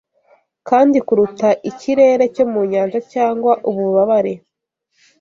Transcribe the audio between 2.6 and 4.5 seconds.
Nyanja cyangwa ububabare